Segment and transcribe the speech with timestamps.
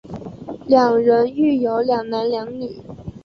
[0.65, 2.81] 两人育有两男两女。